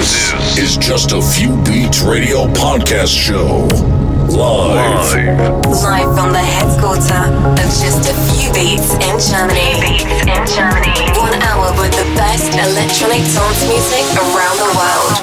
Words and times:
This 0.00 0.32
is 0.56 0.76
just 0.78 1.12
a 1.12 1.20
few 1.20 1.60
beats 1.60 2.00
radio 2.00 2.48
podcast 2.56 3.12
show. 3.12 3.68
Live. 4.32 5.12
Live 5.68 6.16
from 6.16 6.32
the 6.32 6.40
headquarters 6.40 7.12
of 7.12 7.68
just 7.68 8.08
a 8.08 8.16
few 8.32 8.48
beats 8.56 8.96
in 8.96 9.20
Germany. 9.20 9.76
Beats 9.76 10.08
in 10.24 10.40
Germany. 10.56 10.96
One 11.20 11.36
hour 11.44 11.76
with 11.76 11.92
the 11.92 12.08
best 12.16 12.48
electronic 12.48 13.20
dance 13.28 13.60
music 13.68 14.08
around 14.16 14.56
the 14.56 14.72
world. 14.72 15.20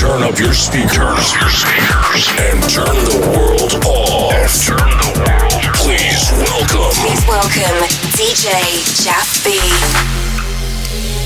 Turn 0.00 0.22
up 0.24 0.40
your 0.40 0.54
speakers, 0.56 1.20
your 1.36 1.52
speakers, 1.52 2.24
and 2.40 2.56
turn 2.72 2.96
the 3.04 3.20
world 3.36 3.84
off. 3.84 4.48
turn 4.64 4.80
the 5.04 5.12
world. 5.20 5.60
Please 5.76 6.24
welcome. 6.40 6.88
Please 7.04 7.20
welcome 7.28 7.84
DJ 8.16 8.80
Jeff 9.04 9.44
B. 9.44 10.19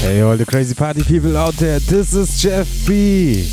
Hey, 0.04 0.20
all 0.20 0.36
the 0.36 0.44
crazy 0.44 0.74
party 0.74 1.02
people 1.02 1.34
out 1.34 1.54
there, 1.54 1.78
this 1.78 2.12
is 2.12 2.38
Jeff 2.38 2.68
B. 2.86 3.50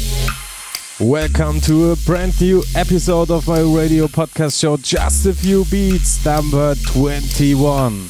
Welcome 1.00 1.62
to 1.62 1.92
a 1.92 1.96
brand 1.96 2.42
new 2.42 2.62
episode 2.76 3.32
of 3.32 3.48
my 3.48 3.62
radio 3.62 4.08
podcast 4.08 4.60
show, 4.60 4.76
Just 4.76 5.26
a 5.26 5.34
Few 5.34 5.64
Beats, 5.72 6.26
number 6.26 6.76
21. 6.76 8.10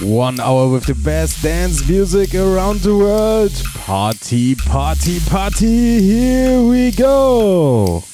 One 0.00 0.40
hour 0.40 0.68
with 0.70 0.86
the 0.86 0.98
best 1.04 1.42
dance 1.42 1.86
music 1.86 2.34
around 2.34 2.80
the 2.80 2.96
world. 2.96 3.52
Party, 3.74 4.54
party, 4.54 5.20
party, 5.20 6.00
here 6.00 6.62
we 6.62 6.92
go. 6.92 8.04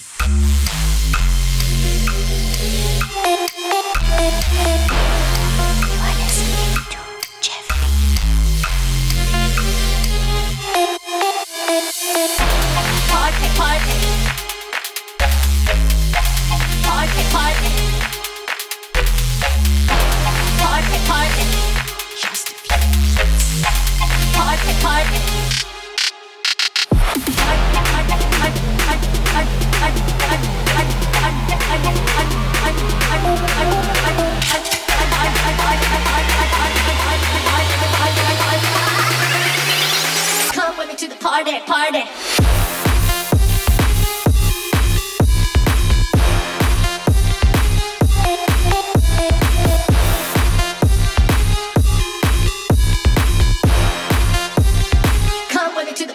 Come 40.52 40.78
with 40.78 40.88
me 40.88 41.08
party, 41.20 41.58
party. 41.66 42.83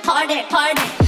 party, 0.10 0.42
party. 0.50 0.98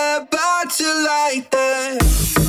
about 0.00 0.70
to 0.70 0.84
light 1.04 1.54
up. 1.54 2.39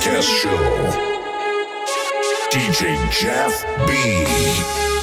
podcast 0.00 0.22
show. 0.22 0.50
DJ 2.50 3.10
Jeff 3.10 3.64
B. 3.86 4.99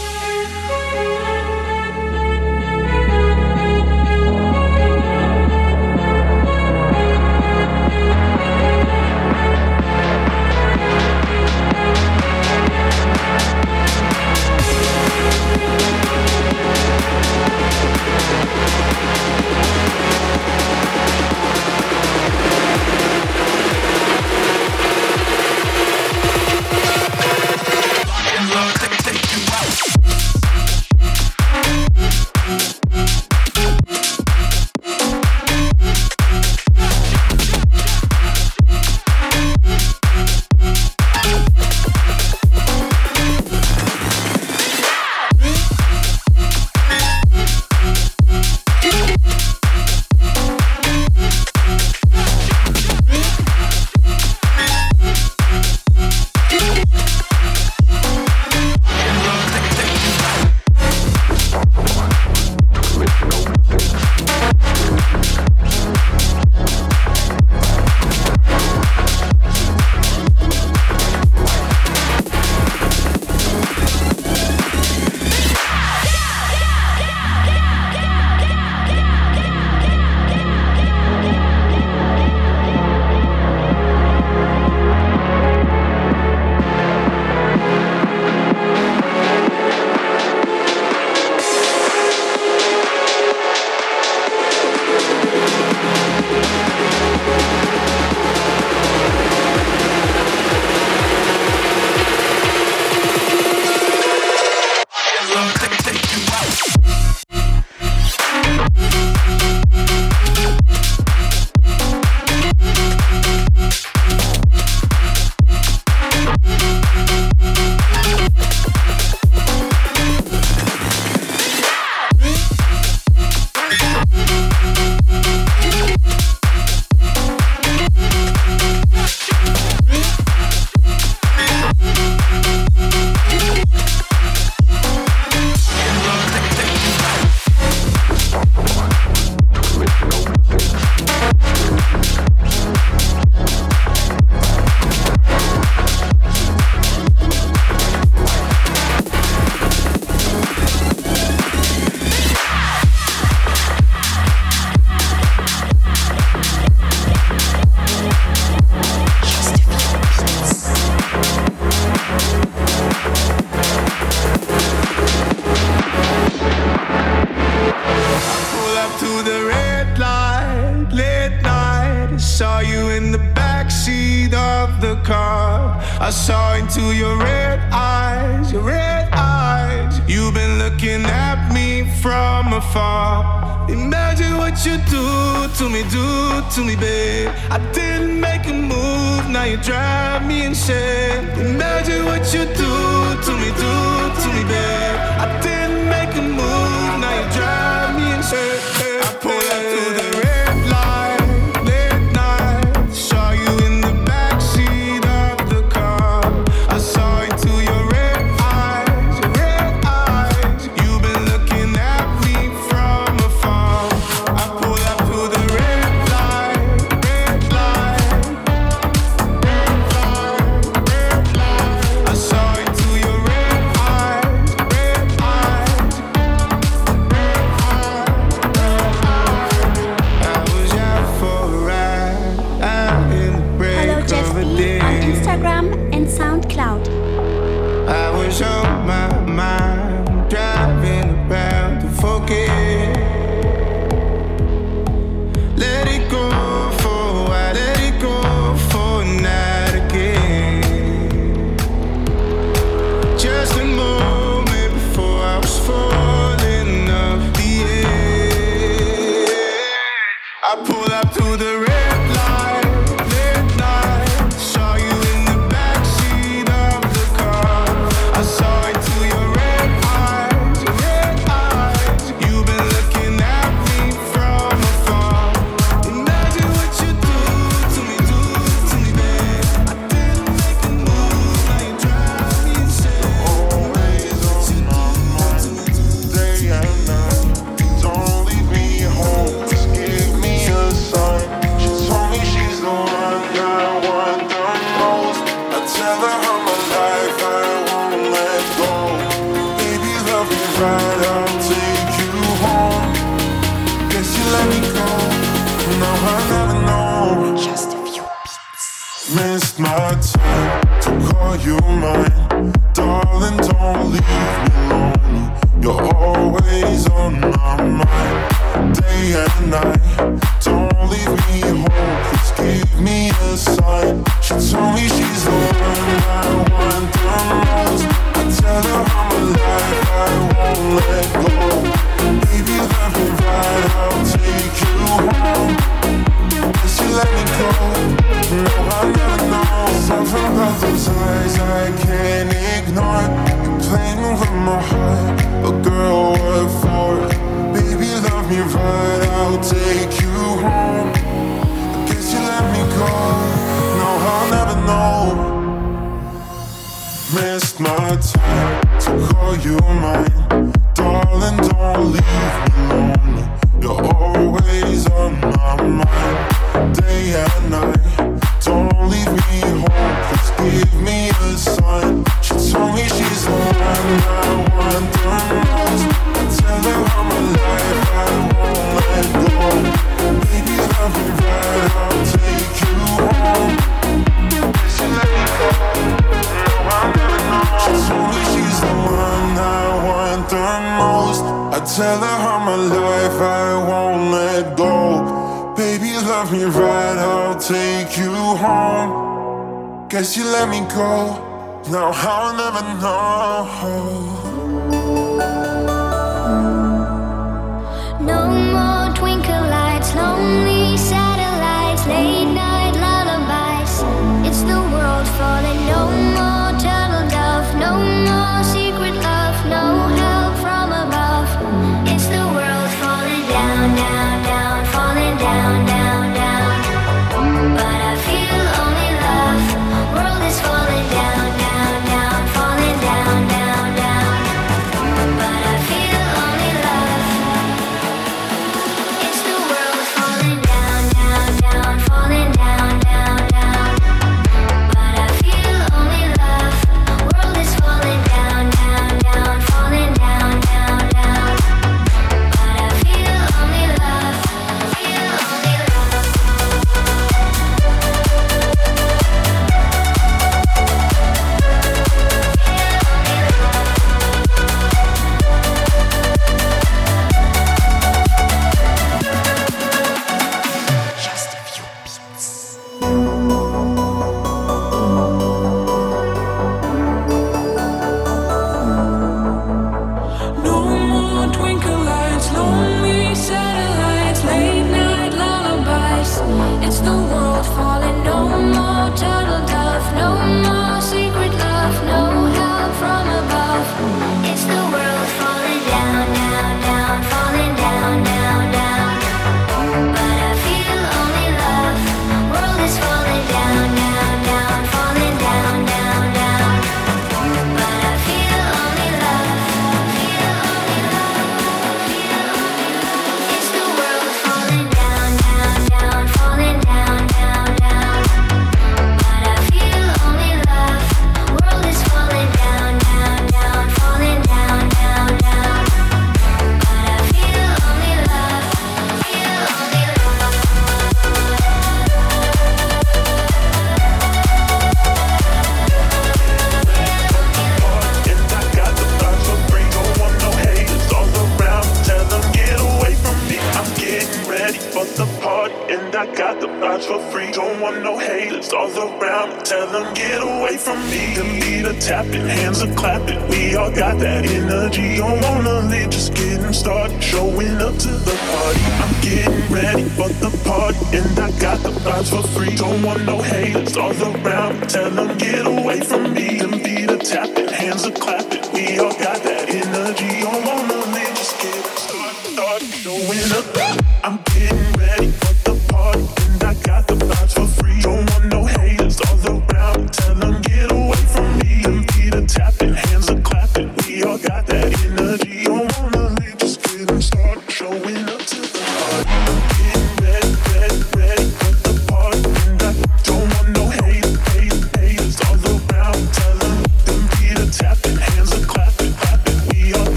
Tell 549.67 549.83
them 549.83 549.93
get 549.95 550.21
away 550.21 550.55
from 550.55 550.79
me. 550.89 551.13
Them 551.13 551.39
beat 551.41 551.65
a 551.65 551.73
tapping, 551.81 552.25
hands 552.25 552.63
are 552.63 552.73
clapping. 552.75 553.27
We 553.27 553.55
all 553.57 553.69
got 553.69 553.99
that 553.99 554.25
energy. 554.25 554.95
Don't 554.95 555.21
wanna 555.21 555.59
live, 555.67 555.89
just 555.89 556.13
getting 556.13 556.53
started. 556.53 557.03
Showing 557.03 557.57
up 557.57 557.75
to 557.75 557.89
the 557.89 558.15
party. 558.31 558.61
I'm 558.83 558.93
getting 559.01 559.53
ready 559.53 559.83
for 559.89 560.07
the 560.07 560.31
party, 560.45 560.79
and 560.95 561.19
I 561.19 561.31
got 561.39 561.59
the 561.63 561.71
vibes 561.83 562.09
for 562.09 562.25
free. 562.29 562.55
Don't 562.55 562.81
want 562.81 563.03
no 563.03 563.21
haters 563.21 563.75
all 563.75 563.91
around. 563.91 564.69
Tell 564.69 564.89
them 564.89 565.17
get 565.17 565.45
away 565.45 565.81
from 565.81 566.13
me. 566.13 566.37
Them 566.39 566.51
beat 566.63 566.89
a 566.89 566.97
tapping, 566.97 567.49
hands 567.49 567.85
are 567.85 567.91
clapping. 567.91 568.49
We 568.53 568.79
all 568.79 568.93
got 568.93 569.21
that 569.23 569.49
energy. 569.49 570.21
Don't 570.21 570.56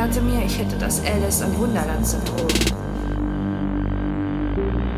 erklärte 0.00 0.20
mir, 0.22 0.44
ich 0.44 0.58
hätte 0.58 0.76
das 0.76 1.02
Alice 1.04 1.40
im 1.40 1.58
Wunderland-Syndrom. 1.58 2.46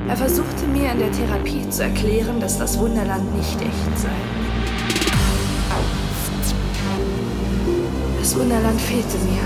Er 0.08 0.16
versuchte 0.16 0.66
mir 0.66 0.92
in 0.92 0.98
der 0.98 1.12
Therapie 1.12 1.68
zu 1.70 1.84
erklären, 1.84 2.40
dass 2.40 2.58
das 2.58 2.78
Wunderland 2.78 3.34
nicht 3.36 3.60
echt 3.60 3.98
sei. 3.98 4.31
Das 8.32 8.40
Wunderland 8.40 8.80
fehlte 8.80 9.18
mir. 9.18 9.42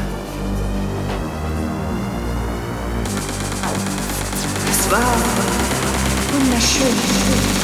Es 4.71 4.93
war 4.93 5.17
wunderschön. 6.33 7.56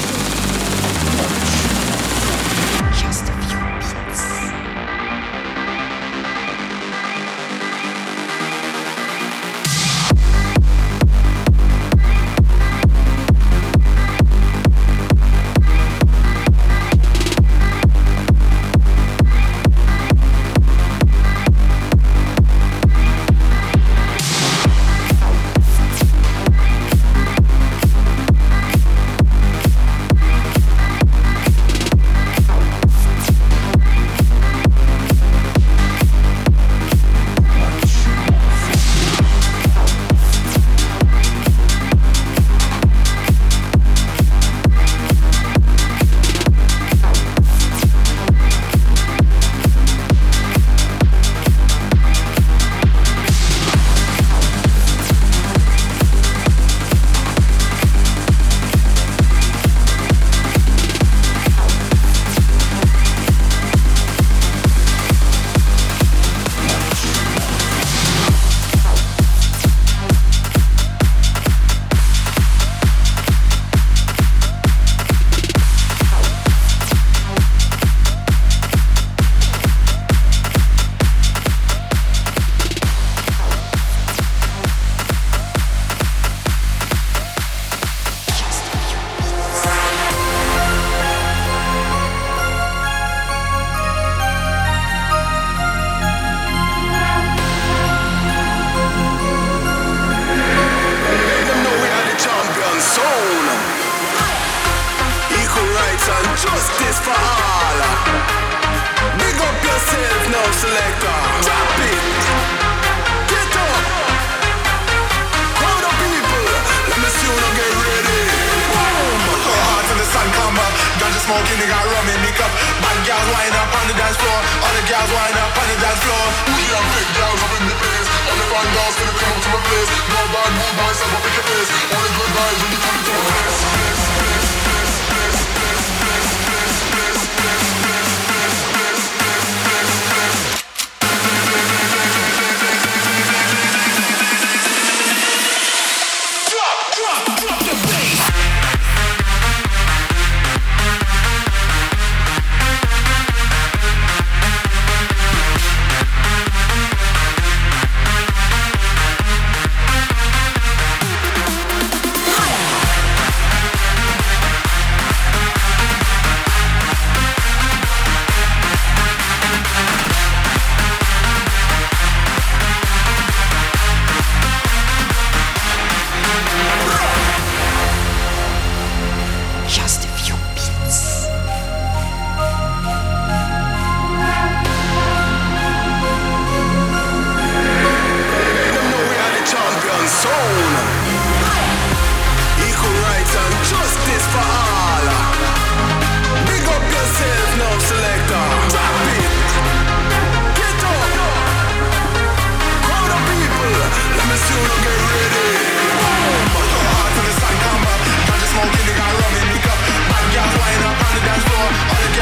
All 211.63 211.69
the 211.69 212.13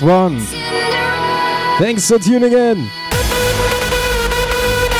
one. 0.00 0.40
Thanks 1.78 2.08
for 2.08 2.18
tuning 2.18 2.52
in. 2.54 2.88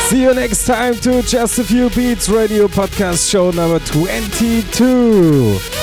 See 0.09 0.21
you 0.21 0.33
next 0.35 0.67
time 0.67 0.93
to 0.95 1.23
Just 1.23 1.57
a 1.57 1.63
Few 1.63 1.89
Beats 1.89 2.29
Radio 2.29 2.67
Podcast 2.67 3.27
Show 3.27 3.49
number 3.49 3.79
22. 3.79 5.74